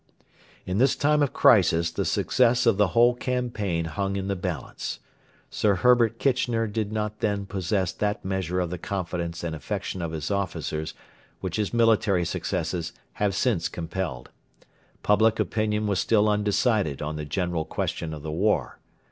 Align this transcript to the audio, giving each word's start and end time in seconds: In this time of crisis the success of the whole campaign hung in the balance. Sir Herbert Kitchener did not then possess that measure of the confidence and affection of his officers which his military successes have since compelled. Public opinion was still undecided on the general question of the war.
In 0.65 0.79
this 0.79 0.95
time 0.95 1.21
of 1.21 1.31
crisis 1.31 1.91
the 1.91 2.05
success 2.05 2.65
of 2.65 2.77
the 2.77 2.87
whole 2.97 3.13
campaign 3.13 3.85
hung 3.85 4.15
in 4.15 4.29
the 4.29 4.35
balance. 4.35 4.97
Sir 5.51 5.75
Herbert 5.75 6.17
Kitchener 6.17 6.65
did 6.65 6.91
not 6.91 7.19
then 7.19 7.45
possess 7.45 7.91
that 7.91 8.25
measure 8.25 8.59
of 8.59 8.71
the 8.71 8.79
confidence 8.79 9.43
and 9.43 9.55
affection 9.55 10.01
of 10.01 10.11
his 10.11 10.31
officers 10.31 10.95
which 11.39 11.57
his 11.57 11.71
military 11.71 12.25
successes 12.25 12.93
have 13.21 13.35
since 13.35 13.69
compelled. 13.69 14.31
Public 15.03 15.39
opinion 15.39 15.85
was 15.85 15.99
still 15.99 16.27
undecided 16.27 17.03
on 17.03 17.15
the 17.15 17.23
general 17.23 17.63
question 17.63 18.11
of 18.11 18.23
the 18.23 18.31
war. 18.31 18.79